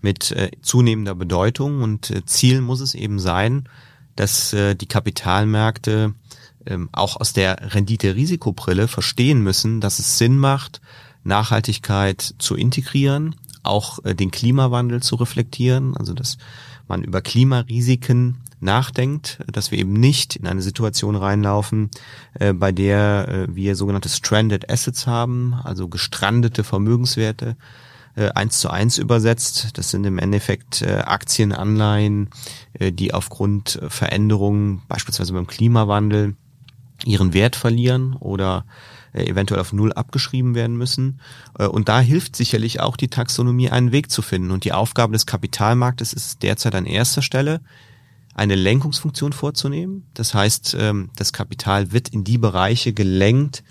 mit 0.00 0.32
äh, 0.32 0.50
zunehmender 0.62 1.14
Bedeutung 1.14 1.82
und 1.82 2.10
äh, 2.10 2.24
Ziel 2.24 2.60
muss 2.60 2.80
es 2.80 2.94
eben 2.94 3.18
sein, 3.18 3.68
dass 4.14 4.52
äh, 4.52 4.74
die 4.74 4.86
Kapitalmärkte 4.86 6.14
ähm, 6.66 6.88
auch 6.92 7.20
aus 7.20 7.32
der 7.32 7.74
Rendite-Risikobrille 7.74 8.88
verstehen 8.88 9.40
müssen, 9.42 9.80
dass 9.80 9.98
es 9.98 10.18
Sinn 10.18 10.38
macht, 10.38 10.80
Nachhaltigkeit 11.24 12.34
zu 12.38 12.54
integrieren, 12.54 13.36
auch 13.62 14.04
äh, 14.04 14.14
den 14.14 14.30
Klimawandel 14.30 15.02
zu 15.02 15.16
reflektieren, 15.16 15.96
also 15.96 16.14
dass 16.14 16.38
man 16.88 17.02
über 17.02 17.20
Klimarisiken 17.20 18.38
nachdenkt, 18.60 19.40
dass 19.50 19.70
wir 19.70 19.78
eben 19.78 19.92
nicht 19.92 20.36
in 20.36 20.46
eine 20.46 20.62
Situation 20.62 21.16
reinlaufen, 21.16 21.90
äh, 22.34 22.52
bei 22.52 22.72
der 22.72 23.28
äh, 23.28 23.54
wir 23.54 23.76
sogenannte 23.76 24.08
Stranded 24.08 24.70
Assets 24.70 25.06
haben, 25.06 25.54
also 25.54 25.88
gestrandete 25.88 26.64
Vermögenswerte, 26.64 27.56
äh, 28.16 28.30
eins 28.30 28.60
zu 28.60 28.70
eins 28.70 28.98
übersetzt. 28.98 29.76
Das 29.78 29.90
sind 29.90 30.04
im 30.04 30.18
Endeffekt 30.18 30.82
äh, 30.82 31.02
Aktienanleihen, 31.04 32.30
äh, 32.74 32.92
die 32.92 33.12
aufgrund 33.12 33.78
Veränderungen, 33.88 34.82
beispielsweise 34.88 35.34
beim 35.34 35.46
Klimawandel, 35.46 36.34
ihren 37.04 37.34
Wert 37.34 37.56
verlieren 37.56 38.14
oder 38.14 38.64
äh, 39.12 39.24
eventuell 39.26 39.60
auf 39.60 39.72
Null 39.72 39.92
abgeschrieben 39.92 40.54
werden 40.54 40.76
müssen. 40.76 41.20
Äh, 41.58 41.66
und 41.66 41.88
da 41.88 42.00
hilft 42.00 42.36
sicherlich 42.36 42.80
auch 42.80 42.96
die 42.96 43.08
Taxonomie, 43.08 43.70
einen 43.70 43.92
Weg 43.92 44.10
zu 44.10 44.22
finden. 44.22 44.50
Und 44.50 44.64
die 44.64 44.72
Aufgabe 44.72 45.12
des 45.12 45.26
Kapitalmarktes 45.26 46.12
ist 46.12 46.42
derzeit 46.42 46.74
an 46.74 46.86
erster 46.86 47.22
Stelle, 47.22 47.60
eine 48.34 48.54
Lenkungsfunktion 48.54 49.32
vorzunehmen. 49.32 50.06
Das 50.14 50.34
heißt, 50.34 50.76
ähm, 50.78 51.10
das 51.16 51.32
Kapital 51.32 51.92
wird 51.92 52.10
in 52.10 52.24
die 52.24 52.38
Bereiche 52.38 52.92
gelenkt, 52.92 53.64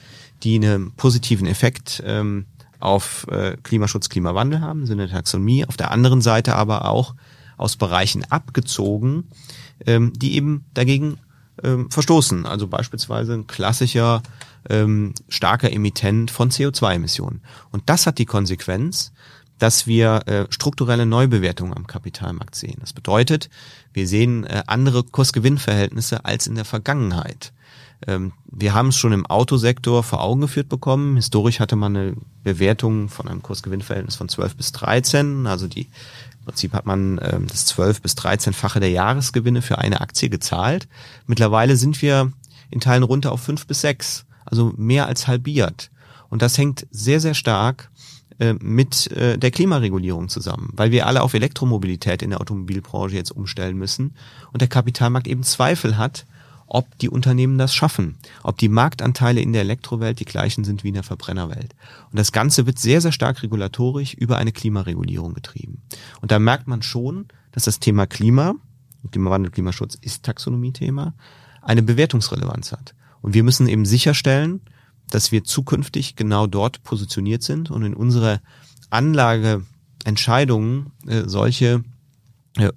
die 0.44 0.55
einen 0.55 0.91
positiven 0.94 1.46
Effekt 1.48 2.01
ähm, 2.05 2.46
auf 2.79 3.27
äh, 3.29 3.58
Klimaschutz, 3.62 4.10
Klimawandel 4.10 4.62
haben, 4.62 4.82
im 4.82 4.86
Sinne 4.88 5.08
der 5.08 5.17
Taxonomie. 5.17 5.65
Auf 5.65 5.77
der 5.77 5.91
anderen 5.91 6.22
Seite 6.22 6.55
aber 6.55 6.89
auch 6.89 7.15
aus 7.58 7.75
Bereichen 7.75 8.25
abgezogen, 8.25 9.29
ähm, 9.86 10.13
die 10.15 10.36
eben 10.36 10.65
dagegen 10.74 11.20
ähm, 11.64 11.90
verstoßen. 11.90 12.46
Also 12.46 12.68
beispielsweise 12.68 13.34
ein 13.34 13.48
klassischer 13.48 14.22
ähm, 14.70 15.14
starker 15.30 15.72
Emittent 15.72 16.32
von 16.32 16.50
CO2-Emissionen. 16.50 17.42
Und 17.72 17.84
das 17.88 18.08
hat 18.08 18.18
die 18.18 18.26
Konsequenz, 18.26 19.12
dass 19.60 19.88
wir 19.88 20.28
äh, 20.28 20.46
strukturelle 20.50 21.06
Neubewertungen 21.06 21.74
am 21.76 21.88
Kapitalmarkt 21.88 22.56
sehen. 22.56 22.78
Das 22.82 22.94
bedeutet, 22.94 23.50
wir 23.94 24.08
sehen 24.08 24.44
äh, 24.44 24.64
andere 24.68 25.04
Kursgewinnverhältnisse 25.04 26.26
als 26.26 26.48
in 26.48 26.56
der 26.56 26.66
Vergangenheit. 26.66 27.54
Ähm, 28.06 28.34
wir 28.46 28.74
haben 28.74 28.90
es 28.90 28.98
schon 28.98 29.14
im 29.14 29.26
Autosektor 29.26 30.04
vor 30.04 30.22
Augen 30.22 30.42
geführt 30.42 30.68
bekommen. 30.68 31.16
Historisch 31.16 31.60
hatte 31.60 31.76
man 31.76 31.96
eine 31.96 32.16
Bewertung 32.44 33.10
von 33.10 33.28
einem 33.28 33.42
Kursgewinnverhältnis 33.42 34.16
von 34.16 34.28
12 34.28 34.56
bis 34.58 34.72
13. 34.74 35.48
Also 35.48 35.68
die 35.68 35.88
im 36.46 36.52
Prinzip 36.52 36.74
hat 36.74 36.86
man 36.86 37.20
ähm, 37.24 37.48
das 37.48 37.66
12 37.66 38.04
bis 38.04 38.14
13-fache 38.14 38.80
der 38.80 38.92
Jahresgewinne 38.92 39.64
für 39.64 39.80
eine 39.80 40.00
Aktie 40.02 40.30
gezahlt. 40.30 40.88
Mittlerweile 41.25 41.75
sind 41.75 42.00
wir 42.04 42.32
in 42.70 42.80
Teilen 42.80 43.02
runter 43.02 43.32
auf 43.32 43.42
5 43.42 43.66
bis 43.66 43.82
6, 43.82 44.28
also 44.46 44.72
mehr 44.78 45.08
als 45.08 45.28
halbiert. 45.28 45.90
Und 46.30 46.44
das 46.44 46.58
hängt 46.60 46.86
sehr, 46.92 47.20
sehr 47.20 47.34
stark 47.34 47.90
äh, 48.38 48.54
mit 48.54 49.12
äh, 49.12 49.40
der 49.40 49.50
Klimaregulierung 49.50 50.30
zusammen, 50.30 50.70
weil 50.74 50.92
wir 50.92 51.08
alle 51.08 51.24
auf 51.24 51.34
Elektromobilität 51.34 52.22
in 52.22 52.30
der 52.30 52.42
Automobilbranche 52.42 53.16
jetzt 53.16 53.32
umstellen 53.32 53.75
müssen 53.75 54.14
und 54.54 54.62
der 54.62 54.68
Kapitalmarkt 54.68 55.28
eben 55.28 55.42
Zweifel 55.42 55.98
hat, 55.98 56.28
ob 56.67 56.98
die 57.00 57.10
Unternehmen 57.10 57.57
das 57.57 57.74
schaffen, 57.74 58.17
ob 58.43 58.57
die 58.57 58.69
Marktanteile 58.69 59.41
in 59.41 59.53
der 59.53 59.62
Elektrowelt 59.62 60.19
die 60.19 60.25
gleichen 60.25 60.63
sind 60.63 60.84
wie 60.84 60.89
in 60.89 60.95
der 60.95 61.03
Verbrennerwelt. 61.03 61.75
Und 62.12 62.17
das 62.17 62.31
Ganze 62.31 62.65
wird 62.65 62.79
sehr, 62.79 63.01
sehr 63.01 63.12
stark 63.12 63.43
regulatorisch 63.43 64.13
über 64.13 64.38
eine 64.38 64.51
Klimaregulierung 64.51 65.34
getrieben. 65.34 65.81
Und 66.22 66.31
da 66.31 66.39
merkt 66.39 66.67
man 66.67 66.81
schon, 66.81 67.27
dass 67.51 67.65
das 67.65 67.79
Thema 67.79 68.07
Klima, 68.07 68.55
Klimawandel, 69.12 69.51
Klimaschutz 69.51 69.95
ist 69.95 70.24
Taxonomie-Thema, 70.24 71.13
eine 71.62 71.84
Bewertungsrelevanz 71.84 72.72
hat. 72.72 72.95
Und 73.22 73.34
wir 73.34 73.43
müssen 73.43 73.67
eben 73.67 73.86
sicherstellen, 73.86 74.62
dass 75.10 75.31
wir 75.31 75.43
zukünftig 75.43 76.15
genau 76.15 76.48
dort 76.48 76.84
positioniert 76.84 77.43
sind 77.43 77.69
und 77.69 77.84
in 77.84 77.93
unsere 77.93 78.41
Anlageentscheidungen 78.89 80.91
äh, 81.07 81.24
solche 81.25 81.84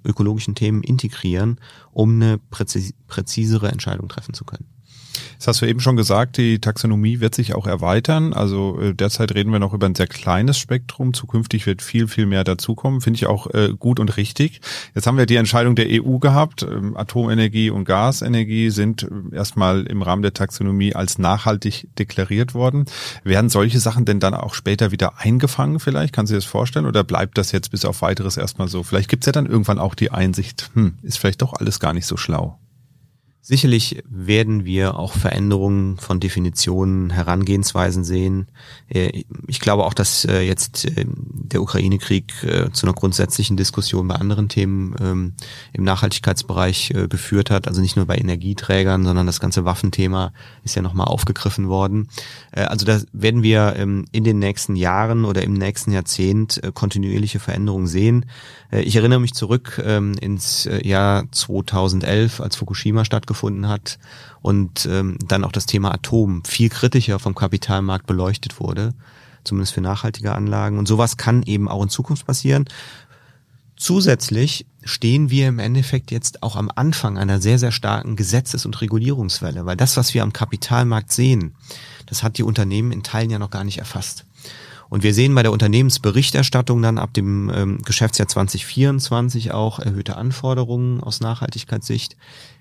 ökologischen 0.03 0.55
Themen 0.55 0.83
integrieren, 0.83 1.59
um 1.91 2.15
eine 2.15 2.37
präzis 2.37 2.93
präzisere 3.07 3.69
Entscheidung 3.69 4.09
treffen 4.09 4.33
zu 4.33 4.43
können. 4.45 4.65
Das 5.37 5.47
hast 5.47 5.61
du 5.61 5.65
eben 5.65 5.79
schon 5.79 5.95
gesagt, 5.95 6.37
die 6.37 6.59
Taxonomie 6.59 7.19
wird 7.19 7.33
sich 7.33 7.55
auch 7.55 7.67
erweitern. 7.67 8.33
Also 8.33 8.79
äh, 8.79 8.93
derzeit 8.93 9.33
reden 9.33 9.51
wir 9.51 9.59
noch 9.59 9.73
über 9.73 9.85
ein 9.85 9.95
sehr 9.95 10.07
kleines 10.07 10.57
Spektrum. 10.57 11.13
Zukünftig 11.13 11.65
wird 11.65 11.81
viel, 11.81 12.07
viel 12.07 12.25
mehr 12.25 12.43
dazukommen. 12.43 13.01
Finde 13.01 13.17
ich 13.17 13.27
auch 13.27 13.47
äh, 13.53 13.69
gut 13.77 13.99
und 13.99 14.17
richtig. 14.17 14.61
Jetzt 14.95 15.07
haben 15.07 15.17
wir 15.17 15.25
die 15.25 15.37
Entscheidung 15.37 15.75
der 15.75 15.87
EU 15.89 16.17
gehabt. 16.17 16.63
Ähm, 16.63 16.97
Atomenergie 16.97 17.69
und 17.69 17.85
Gasenergie 17.85 18.69
sind 18.69 19.03
äh, 19.03 19.35
erstmal 19.35 19.83
im 19.83 20.01
Rahmen 20.01 20.21
der 20.21 20.33
Taxonomie 20.33 20.95
als 20.95 21.17
nachhaltig 21.17 21.87
deklariert 21.97 22.53
worden. 22.53 22.85
Werden 23.23 23.49
solche 23.49 23.79
Sachen 23.79 24.05
denn 24.05 24.19
dann 24.19 24.33
auch 24.33 24.53
später 24.53 24.91
wieder 24.91 25.19
eingefangen 25.19 25.79
vielleicht? 25.79 26.13
Kann 26.13 26.27
Sie 26.27 26.35
das 26.35 26.45
vorstellen? 26.45 26.85
Oder 26.85 27.03
bleibt 27.03 27.37
das 27.37 27.51
jetzt 27.51 27.71
bis 27.71 27.85
auf 27.85 28.01
weiteres 28.01 28.37
erstmal 28.37 28.67
so? 28.67 28.83
Vielleicht 28.83 29.09
gibt 29.09 29.23
es 29.23 29.25
ja 29.27 29.31
dann 29.31 29.45
irgendwann 29.45 29.79
auch 29.79 29.95
die 29.95 30.11
Einsicht, 30.11 30.69
hm, 30.73 30.97
ist 31.01 31.17
vielleicht 31.17 31.41
doch 31.41 31.53
alles 31.53 31.79
gar 31.79 31.93
nicht 31.93 32.05
so 32.05 32.17
schlau. 32.17 32.59
Sicherlich 33.49 34.03
werden 34.07 34.63
wir 34.63 34.99
auch 34.99 35.13
Veränderungen 35.13 35.97
von 35.97 36.19
Definitionen, 36.19 37.09
Herangehensweisen 37.09 38.03
sehen. 38.03 38.45
Äh, 38.89 39.23
ich 39.47 39.59
glaube 39.59 39.85
auch, 39.85 39.95
dass 39.95 40.23
äh, 40.23 40.41
jetzt 40.41 40.85
äh, 40.85 41.05
der 41.07 41.63
Ukraine-Krieg 41.63 42.31
zu 42.73 42.85
einer 42.85 42.93
grundsätzlichen 42.93 43.57
Diskussion 43.57 44.07
bei 44.07 44.13
anderen 44.13 44.49
Themen 44.49 44.95
ähm, 45.01 45.33
im 45.73 45.83
Nachhaltigkeitsbereich 45.83 46.93
geführt 47.09 47.49
hat. 47.49 47.67
Also 47.67 47.81
nicht 47.81 47.95
nur 47.95 48.05
bei 48.05 48.17
Energieträgern, 48.17 49.03
sondern 49.03 49.25
das 49.25 49.39
ganze 49.39 49.65
Waffenthema 49.65 50.31
ist 50.63 50.75
ja 50.75 50.83
nochmal 50.83 51.07
aufgegriffen 51.07 51.69
worden. 51.69 52.07
Also 52.51 52.85
da 52.85 53.01
werden 53.13 53.41
wir 53.41 53.73
ähm, 53.77 54.05
in 54.11 54.23
den 54.23 54.37
nächsten 54.37 54.75
Jahren 54.75 55.25
oder 55.25 55.41
im 55.41 55.53
nächsten 55.53 55.91
Jahrzehnt 55.91 56.61
kontinuierliche 56.75 57.39
Veränderungen 57.39 57.87
sehen. 57.87 58.25
Ich 58.71 58.95
erinnere 58.95 59.19
mich 59.19 59.33
zurück 59.33 59.81
ähm, 59.83 60.13
ins 60.21 60.69
Jahr 60.83 61.23
2011, 61.31 62.41
als 62.41 62.55
Fukushima 62.57 63.05
stattgefunden 63.05 63.38
stattgefunden 63.39 63.67
hat 63.67 63.97
und 64.41 64.85
ähm, 64.85 65.17
dann 65.25 65.43
auch 65.43 65.51
das 65.51 65.65
Thema 65.65 65.93
Atom 65.93 66.43
viel 66.45 66.69
kritischer 66.69 67.19
vom 67.19 67.35
Kapitalmarkt 67.35 68.05
beleuchtet 68.05 68.59
wurde, 68.59 68.93
zumindest 69.43 69.73
für 69.73 69.81
nachhaltige 69.81 70.33
Anlagen. 70.33 70.77
Und 70.77 70.87
sowas 70.87 71.17
kann 71.17 71.43
eben 71.43 71.67
auch 71.67 71.83
in 71.83 71.89
Zukunft 71.89 72.25
passieren. 72.25 72.65
Zusätzlich 73.75 74.65
stehen 74.83 75.29
wir 75.29 75.47
im 75.47 75.59
Endeffekt 75.59 76.11
jetzt 76.11 76.43
auch 76.43 76.57
am 76.57 76.69
Anfang 76.75 77.17
einer 77.17 77.39
sehr, 77.39 77.57
sehr 77.59 77.71
starken 77.71 78.17
Gesetzes- 78.17 78.65
und 78.65 78.81
Regulierungswelle, 78.81 79.65
weil 79.65 79.77
das, 79.77 79.95
was 79.95 80.13
wir 80.13 80.23
am 80.23 80.33
Kapitalmarkt 80.33 81.11
sehen, 81.11 81.55
das 82.05 82.21
hat 82.23 82.37
die 82.37 82.43
Unternehmen 82.43 82.91
in 82.91 83.03
Teilen 83.03 83.29
ja 83.29 83.39
noch 83.39 83.51
gar 83.51 83.63
nicht 83.63 83.77
erfasst. 83.77 84.25
Und 84.89 85.03
wir 85.03 85.13
sehen 85.13 85.35
bei 85.35 85.43
der 85.43 85.51
Unternehmensberichterstattung 85.51 86.81
dann 86.81 86.97
ab 86.97 87.13
dem 87.13 87.51
ähm, 87.53 87.81
Geschäftsjahr 87.85 88.27
2024 88.27 89.51
auch 89.51 89.79
erhöhte 89.79 90.17
Anforderungen 90.17 91.01
aus 91.01 91.21
Nachhaltigkeitssicht. 91.21 92.17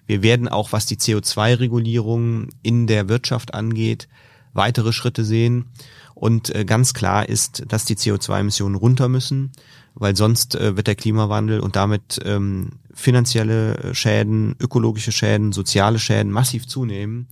Wir 0.08 0.22
werden 0.22 0.48
auch, 0.48 0.72
was 0.72 0.86
die 0.86 0.96
CO2-Regulierung 0.96 2.48
in 2.62 2.86
der 2.86 3.08
Wirtschaft 3.10 3.52
angeht, 3.52 4.08
weitere 4.54 4.92
Schritte 4.92 5.22
sehen. 5.22 5.66
Und 6.14 6.52
äh, 6.54 6.64
ganz 6.64 6.94
klar 6.94 7.28
ist, 7.28 7.64
dass 7.68 7.84
die 7.84 7.94
CO2-Emissionen 7.94 8.74
runter 8.74 9.08
müssen, 9.08 9.52
weil 9.94 10.16
sonst 10.16 10.54
äh, 10.56 10.76
wird 10.76 10.86
der 10.86 10.94
Klimawandel 10.94 11.60
und 11.60 11.76
damit 11.76 12.20
ähm, 12.24 12.70
finanzielle 12.94 13.94
Schäden, 13.94 14.56
ökologische 14.58 15.12
Schäden, 15.12 15.52
soziale 15.52 15.98
Schäden 15.98 16.32
massiv 16.32 16.66
zunehmen. 16.66 17.28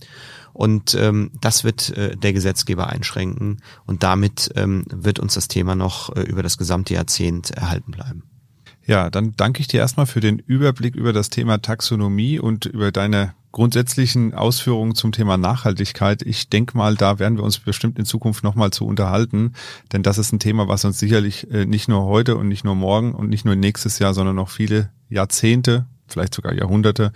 Und 0.53 0.93
ähm, 0.93 1.31
das 1.41 1.63
wird 1.63 1.89
äh, 1.97 2.15
der 2.15 2.31
Gesetzgeber 2.31 2.87
einschränken. 2.87 3.57
Und 3.87 4.03
damit 4.03 4.51
ähm, 4.55 4.85
wird 4.87 5.19
uns 5.19 5.33
das 5.33 5.47
Thema 5.47 5.75
noch 5.75 6.15
äh, 6.15 6.21
über 6.21 6.43
das 6.43 6.59
gesamte 6.59 6.93
Jahrzehnt 6.93 7.49
erhalten 7.51 7.91
bleiben. 7.91 8.23
Ja, 8.87 9.09
dann 9.09 9.33
danke 9.35 9.59
ich 9.59 9.67
dir 9.67 9.81
erstmal 9.81 10.05
für 10.05 10.21
den 10.21 10.39
Überblick 10.39 10.95
über 10.95 11.11
das 11.11 11.29
Thema 11.29 11.61
Taxonomie 11.61 12.39
und 12.39 12.65
über 12.65 12.93
deine 12.93 13.33
grundsätzlichen 13.51 14.33
Ausführungen 14.33 14.95
zum 14.95 15.11
Thema 15.11 15.35
Nachhaltigkeit. 15.35 16.21
Ich 16.21 16.47
denke 16.47 16.77
mal, 16.77 16.95
da 16.95 17.19
werden 17.19 17.37
wir 17.37 17.43
uns 17.43 17.59
bestimmt 17.59 17.99
in 17.99 18.05
Zukunft 18.05 18.45
nochmal 18.45 18.71
zu 18.71 18.85
unterhalten, 18.85 19.53
denn 19.91 20.03
das 20.03 20.17
ist 20.17 20.31
ein 20.31 20.39
Thema, 20.39 20.69
was 20.69 20.85
uns 20.85 20.99
sicherlich 20.99 21.51
äh, 21.51 21.65
nicht 21.65 21.89
nur 21.89 22.05
heute 22.05 22.37
und 22.37 22.47
nicht 22.47 22.63
nur 22.63 22.75
morgen 22.75 23.13
und 23.13 23.29
nicht 23.29 23.43
nur 23.43 23.57
nächstes 23.57 23.99
Jahr, 23.99 24.13
sondern 24.13 24.37
noch 24.37 24.49
viele 24.49 24.89
Jahrzehnte, 25.09 25.85
vielleicht 26.07 26.33
sogar 26.33 26.53
Jahrhunderte 26.53 27.11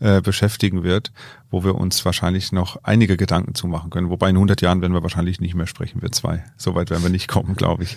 äh, 0.00 0.20
beschäftigen 0.20 0.82
wird, 0.82 1.12
wo 1.50 1.64
wir 1.64 1.74
uns 1.74 2.04
wahrscheinlich 2.04 2.52
noch 2.52 2.82
einige 2.82 3.16
Gedanken 3.16 3.54
zu 3.54 3.66
machen 3.66 3.90
können. 3.90 4.10
Wobei 4.10 4.30
in 4.30 4.36
100 4.36 4.60
Jahren 4.62 4.80
werden 4.80 4.92
wir 4.92 5.02
wahrscheinlich 5.02 5.40
nicht 5.40 5.54
mehr 5.54 5.66
sprechen, 5.66 6.02
wir 6.02 6.12
zwei. 6.12 6.44
Soweit 6.56 6.90
werden 6.90 7.02
wir 7.02 7.10
nicht 7.10 7.28
kommen, 7.28 7.54
glaube 7.56 7.84
ich. 7.84 7.96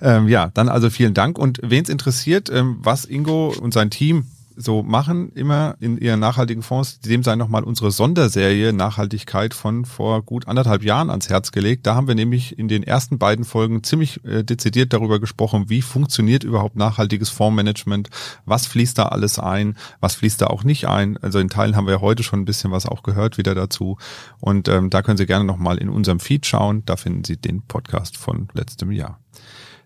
Ähm, 0.00 0.28
ja, 0.28 0.50
dann 0.54 0.68
also 0.68 0.90
vielen 0.90 1.14
Dank. 1.14 1.38
Und 1.38 1.60
wen 1.62 1.82
es 1.82 1.88
interessiert, 1.88 2.50
ähm, 2.50 2.78
was 2.80 3.04
Ingo 3.04 3.54
und 3.60 3.72
sein 3.72 3.90
Team 3.90 4.26
so 4.56 4.82
machen, 4.82 5.30
immer 5.32 5.76
in 5.80 5.98
ihren 5.98 6.20
nachhaltigen 6.20 6.62
Fonds, 6.62 7.00
dem 7.00 7.22
sei 7.22 7.36
nochmal 7.36 7.62
unsere 7.62 7.90
Sonderserie 7.90 8.72
Nachhaltigkeit 8.72 9.54
von 9.54 9.84
vor 9.84 10.22
gut 10.22 10.48
anderthalb 10.48 10.82
Jahren 10.82 11.10
ans 11.10 11.28
Herz 11.28 11.52
gelegt. 11.52 11.86
Da 11.86 11.94
haben 11.94 12.08
wir 12.08 12.14
nämlich 12.14 12.58
in 12.58 12.68
den 12.68 12.82
ersten 12.82 13.18
beiden 13.18 13.44
Folgen 13.44 13.84
ziemlich 13.84 14.24
äh, 14.24 14.42
dezidiert 14.42 14.92
darüber 14.92 15.20
gesprochen, 15.20 15.68
wie 15.68 15.82
funktioniert 15.82 16.42
überhaupt 16.42 16.76
nachhaltiges 16.76 17.28
Fondsmanagement, 17.28 18.08
was 18.44 18.66
fließt 18.66 18.98
da 18.98 19.06
alles 19.06 19.38
ein, 19.38 19.76
was 20.00 20.14
fließt 20.16 20.40
da 20.40 20.46
auch 20.46 20.64
nicht 20.64 20.88
ein. 20.88 21.18
Also 21.18 21.38
in 21.38 21.48
Teilen 21.48 21.76
haben 21.76 21.86
wir 21.86 22.00
heute 22.00 22.22
schon 22.22 22.40
ein 22.40 22.46
bisschen 22.46 22.70
was 22.70 22.86
auch 22.86 23.02
gehört 23.02 23.38
wieder 23.38 23.54
dazu. 23.54 23.98
Und 24.40 24.68
ähm, 24.68 24.90
da 24.90 25.02
können 25.02 25.18
Sie 25.18 25.26
gerne 25.26 25.44
nochmal 25.44 25.78
in 25.78 25.88
unserem 25.88 26.20
Feed 26.20 26.46
schauen. 26.46 26.82
Da 26.86 26.96
finden 26.96 27.24
Sie 27.24 27.36
den 27.36 27.62
Podcast 27.62 28.16
von 28.16 28.48
letztem 28.54 28.90
Jahr. 28.90 29.20